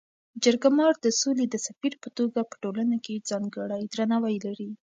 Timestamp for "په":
2.03-2.09, 2.49-2.55